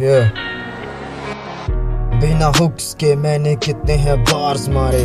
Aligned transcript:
yeah. 0.00 0.28
बिना 2.20 2.52
hooks 2.60 2.94
के 2.94 3.16
मैंने 3.16 3.56
कितने 3.56 3.92
हैं 3.92 4.24
बार्स 4.24 4.68
मारे। 4.68 5.02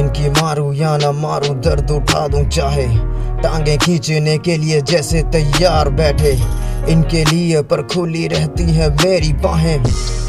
इनकी 0.00 0.30
मारू 0.30 0.72
या 0.72 0.96
ना 0.96 1.12
मारू, 1.12 1.54
दर्द 1.54 1.90
उठा 1.90 2.28
दूँ 2.28 2.44
चाहे। 2.44 2.86
टांगे 3.42 3.76
खींचने 3.76 4.38
के 4.38 4.56
लिए 4.56 4.80
जैसे 4.80 5.22
तैयार 5.22 5.88
बैठे। 5.88 6.38
इनके 6.92 7.24
लिए 7.24 7.62
पर 7.62 7.82
खुली 7.82 8.28
रहती 8.28 8.62
है 8.62 8.90
मेरी 8.90 9.32
बाहें। 9.32 9.84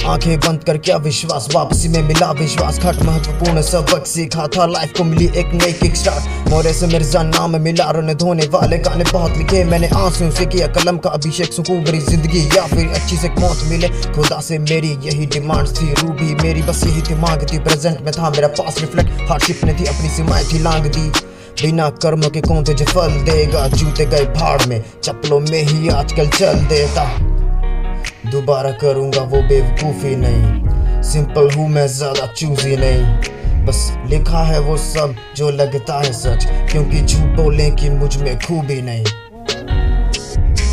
आँखें 0.08 0.40
बंद 0.40 0.64
कर 0.64 0.78
क्या 0.78 0.98
विश्वास 0.98 1.48
वापसी 1.54 1.88
में 1.88 2.02
मिला 2.02 2.32
विश्वास। 2.32 2.78
खट 2.80 3.02
महत्वपूर्ण 3.04 3.62
सबक 3.62 4.06
सीखा 4.08 4.46
था। 4.48 4.66
लाइफ 4.66 4.94
को 4.98 5.04
मिली 5.04 5.26
एक 5.40 5.52
नई 5.54 5.74
किक 5.74 5.96
स्टार्ट 5.96 6.50
मोरे 6.50 6.74
से 6.74 6.88
मिर्ज़ा 6.88 7.24
नाम 7.24 7.60
मिला 7.62 7.90
रोने 7.92 8.16
धोने 8.16 8.48
वाले 8.48 8.78
गाने 8.78 9.04
बहुत 9.12 9.38
लिखे। 9.38 9.64
मैंने 9.64 9.90
आँसू 9.96 10.30
से 10.32 10.46
किया 10.46 10.68
कलम 10.68 10.98
का 10.98 11.10
अभिषेक। 11.10 11.54
सुकून 11.54 11.84
भरी 11.84 12.00
ज़िंदगी 12.00 12.48
या 12.58 12.66
फिर 12.68 12.88
अच्छी 12.90 13.18
से 13.18 13.30
मौत 13.40 13.68
मिले। 13.70 13.88
खुदा 14.14 14.40
से 14.42 14.60
मेरी 14.60 14.98
यही 15.04 15.26
डिमांड 15.26 15.68
थी। 15.78 15.94
रूबी 15.94 16.36
मेरी 16.44 16.62
बस 16.62 16.84
यही 16.84 17.02
थी 17.02 17.16
मांग 17.16 17.48
थी। 17.54 17.60
प्रेजेंट 17.60 18.02
में 18.02 18.12
था 18.12 18.30
मेरा 18.30 18.48
पास 18.48 18.82
रिफ्लेक्ट 18.82 19.30
हार्डशिप 19.30 19.64
ने 19.64 19.74
थी 19.74 19.86
अपनी 19.86 20.10
सीमाएँ 20.10 20.46
थी 20.54 20.60
लांग 20.60 20.86
दी। 20.88 21.10
बिना 21.62 21.90
कर्म 22.04 22.30
के 22.30 22.42
कौन 22.42 22.64
तुझे 22.64 22.86
फल 22.86 23.24
देगा? 23.26 23.68
जूते 23.68 24.06
गए 24.06 24.26
भाड़ 24.34 24.62
में। 24.66 24.84
चप्पलों 25.04 25.40
में 25.40 25.64
ही 25.64 25.90
आजकल 25.90 26.30
चल 26.30 26.66
देता। 26.66 27.04
दोबारा 28.32 28.72
करूँगा 28.72 29.22
वो 29.24 29.42
बेवकूफ़ी 29.42 30.16
नहीं। 30.16 31.02
सिंपल 31.04 31.50
हूँ 31.56 31.70
मैं, 31.70 31.88
ज़्यादा 31.88 32.26
चूजी 32.28 32.76
नहीं। 32.78 33.66
बस 33.66 33.92
लिखा 34.08 34.44
है 34.44 34.60
वो 34.60 34.78
सब 34.78 35.16
जो 35.36 35.50
लगता 35.50 36.00
है 36.00 36.12
सच, 36.14 36.48
क्योंकि 36.72 37.02
झूठ 37.02 37.36
बोलने 37.38 37.70
कि 37.72 37.90
मुझमें 37.90 38.38
खूबी 38.40 38.82
नहीं। 38.82 39.06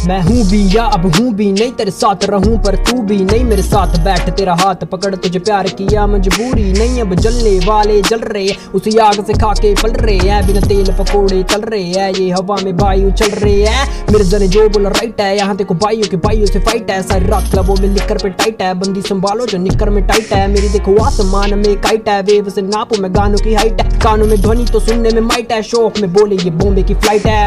मैं 0.07 0.21
हूँ 0.23 0.45
भी 0.49 0.61
या 0.77 0.85
अब 0.85 1.05
हूँ 1.15 1.33
भी 1.35 1.51
नहीं, 1.53 1.73
तेरे 1.73 1.91
साथ 1.91 2.25
रहूँ 2.25 2.57
पर 2.63 2.77
तू 2.85 3.03
भी 3.03 3.17
नहीं। 3.17 3.45
मेरे 3.45 3.63
साथ 3.63 3.99
बैठ, 4.05 4.29
तेरा 4.31 4.55
हाथ 4.55 4.85
पकड़, 4.85 5.15
तुझे 5.15 5.39
प्यार 5.39 5.69
किया 5.71 6.07
मजबूरी 6.07 6.73
नहीं। 6.73 7.01
अब 7.01 7.15
जलने 7.15 7.59
वाले 7.67 8.01
जल 8.03 8.21
रहे 8.21 8.55
उसी 8.75 8.97
आग 8.99 9.25
से 9.27 9.33
खा 9.33 9.53
के 9.53 9.73
पल 9.75 9.93
रहे 9.93 10.17
हैं। 10.19 10.47
बिना 10.47 10.61
तेल 10.61 10.93
पकोड़े 10.99 11.43
चल 11.43 11.61
रहे 11.63 11.83
हैं, 11.85 12.13
ये 12.13 12.31
हवा 12.31 12.57
में 12.65 12.73
वायु 12.73 13.11
चल 13.13 13.31
रहे 13.31 13.63
हैं। 13.63 14.13
मिर्ज़ा 14.13 14.39
ने 14.39 14.49
जो 14.49 14.69
बोला 14.69 14.91
राइट 14.91 15.21
है, 15.21 15.37
यहाँ 15.37 15.57
देखो 15.57 15.75
भाइयों 15.77 16.09
के 16.11 16.17
भाइयों 16.19 16.47
से 16.47 16.61
फाइट 16.61 16.91
है। 16.91 17.03
सारी 17.03 17.27
रात 17.27 17.51
क्लबों 17.51 17.77
में 17.81 17.89
निकर 17.89 18.19
पे 18.19 18.31
टाइट 18.31 18.63
है, 18.63 18.73
बंदी 18.75 19.03
संभालो 19.03 19.47
जो 19.47 19.59
निकर 19.59 19.91
में 19.91 20.07
टाइट 20.07 20.33
है। 20.33 20.47
मेरी 20.49 20.69
देखो 20.69 21.03
आसमान 21.05 21.59
में 21.59 21.75
काइट 21.81 22.09
है, 22.09 22.23
वेव 22.23 22.51
से 22.51 22.63
नापो 22.63 23.03
मैं 23.03 23.15
गानों 23.15 23.39
की 23.39 23.55
हाइट 23.55 23.81
है। 23.81 24.01
कानों 24.01 24.27
में 24.27 24.41
ध्वनि 24.43 24.65
तो 24.65 24.81
सुनने 24.81 25.11
में 25.11 25.21
माइट 25.23 25.53
है, 25.53 25.63
शौक 25.65 25.99
में 25.99 26.13
बोले 26.13 26.37
ये 26.37 26.51
बॉम्बे 26.53 26.83
की 26.83 26.95
फ़्लाइट 26.95 27.27
है। 27.27 27.47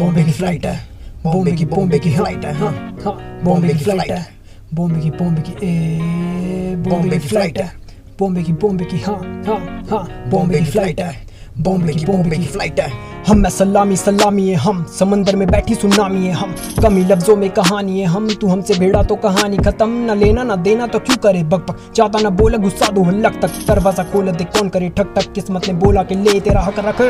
बॉम्बे 0.00 0.24
की 0.24 0.32
फ़्लाइट 0.32 0.66
है। 0.66 0.95
बॉम्बे 1.26 1.52
की 1.52 1.64
बॉम्बे 1.66 1.98
की 1.98 2.10
फ़्लाइट 2.10 2.44
है 2.44 2.52
हाँ 2.54 2.72
हाँ 3.04 3.14
बॉम्बे 3.44 3.68
की 3.68 3.84
फ़्लाइट 3.84 4.10
है 4.10 4.26
बॉम्बे 4.74 5.00
की 5.00 5.10
बॉम्बे 5.12 5.42
की 5.42 5.52
ए 5.62 6.74
बॉम्बे 6.80 7.18
की 7.18 7.28
फ़्लाइट 7.28 7.58
है 7.58 7.72
बॉम्बे 8.18 8.42
की 8.42 8.52
बॉम्बे 8.54 8.84
की 8.84 8.98
हाँ 9.00 9.16
हाँ 9.46 9.58
हाँ 9.90 10.28
बॉम्बे 10.30 10.58
की 10.58 10.64
फ़्लाइट 10.66 11.00
है 11.00 11.14
बॉम्बे 11.58 11.92
की 11.94 12.04
बॉम्बे 12.06 12.36
की 12.36 12.46
फ़्लाइट 12.46 12.80
है 12.80 12.90
हम 13.28 13.38
में 13.38 13.48
सलामी 13.50 13.96
सलामी 13.96 14.46
है 14.48 14.56
हम 14.58 14.84
समंदर 14.98 15.36
में 15.36 15.46
बैठी 15.48 15.74
सुनामी 15.74 16.26
है 16.26 16.32
हम 16.32 16.54
कमी 16.82 17.04
लफ्जों 17.04 17.36
में 17.36 17.48
कहानी 17.50 18.00
है 18.00 18.06
हम 18.06 18.28
तू 18.34 18.48
हमसे 18.48 18.78
भेड़ा 18.78 19.02
तो 19.02 19.16
कहानी 19.18 19.56
खत्म 19.58 20.10
न 20.10 20.18
लेना 20.18 20.44
ना 20.44 20.56
देना 20.62 20.86
तो 20.86 20.98
क्यों 21.00 21.16
करे 21.22 21.42
बक 21.44 21.66
बक 21.70 21.92
चाहता 21.92 22.20
ना 22.20 22.30
बोला 22.38 22.58
गुस्सा 22.58 22.90
दो 22.90 23.02
हल्लक 23.04 23.40
तक 23.42 23.64
दरवाज़ा 23.68 24.04
खोल 24.12 24.30
दे 24.32 24.44
कौन 24.46 24.68
करे 24.68 24.88
ठक 24.98 25.14
ठक 25.16 25.32
किस्मत 25.32 25.68
ने 25.68 25.74
बोला 25.76 26.02
कि 26.02 26.14
ले 26.16 26.40
तेरा 26.40 26.60
हक 26.62 26.78
रख 26.86 27.02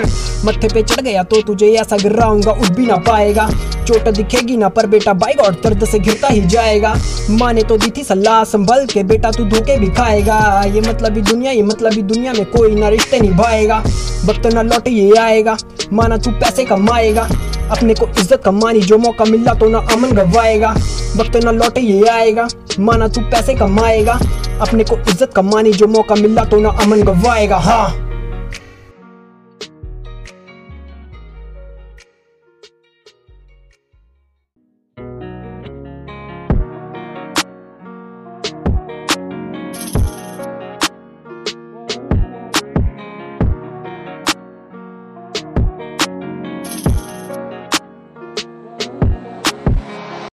मत्थे 0.46 0.74
पे 0.74 0.82
चढ़ 0.84 1.00
गया 1.02 1.22
तो 1.24 1.42
तुझे 1.42 1.72
ऐसा 1.76 1.96
गिर 1.98 2.12
गिराऊँगा 2.12 2.52
उठ 2.52 2.70
भी 2.76 2.86
ना 2.86 2.96
पाएगा 3.04 3.48
चोट 3.86 4.08
दिखेगी 4.08 4.56
ना, 4.56 4.68
पर 4.68 4.86
बेटा 4.86 5.12
बाइक 5.14 5.40
और 5.40 5.54
दर्द 5.64 5.84
से 5.84 5.98
घिरता 5.98 6.28
ही 6.28 6.40
जाएगा। 6.46 6.94
माँ 7.30 7.52
ने 7.52 7.62
तो 7.62 7.76
दी 7.76 7.90
थी 7.90 8.04
सलाह 8.04 8.42
संभल 8.44 8.86
के, 8.86 9.02
बेटा 9.04 9.30
तू 9.30 9.44
धोखे 9.46 9.78
भी 9.78 9.88
खाएगा। 9.88 10.38
ये 10.64 10.80
मतलब 10.80 11.18
दुनिया, 11.20 11.52
ये 11.52 11.62
मतलब 11.62 11.92
दुनिया 11.94 12.32
में 12.32 12.44
कोई 12.46 12.74
ना 12.74 12.88
रिश्ते 12.88 13.20
निभाएगा। 13.20 13.82
वक्त 14.24 14.46
ना 14.54 14.62
लौट, 14.62 14.88
ये 14.88 15.16
आएगा। 15.16 15.56
माना 15.92 16.16
तू 16.16 16.30
पैसे 16.32 16.64
कमाएगा। 16.64 17.28
अपने 17.70 17.94
को 17.94 18.06
इज़्ज़त 18.08 18.42
कमानी 18.44 18.80
जो 18.80 18.98
मौका 18.98 19.24
मिला 19.24 19.54
तो 19.54 19.68
ना 19.68 19.78
अमन 19.92 20.12
गवाएगा। 20.12 20.70
वक्त 21.16 21.36
ना 21.44 21.50
लौट, 21.52 21.78
ये 21.78 22.06
आएगा। 22.08 22.48
माना 22.80 23.08
तू 23.08 23.20
पैसे 23.30 23.54
कमाएगा। 23.54 24.18
अपने 24.60 24.84
को 24.84 24.96
इज़्ज़त 24.96 25.32
कमानी 25.36 25.72
जो 25.72 25.86
मौका 25.86 26.14
मिला 26.14 26.44
तो 26.44 26.60
ना 26.60 26.68
अमन 26.82 27.02
गवाएगा। 27.02 27.56
हाँ। 27.58 28.05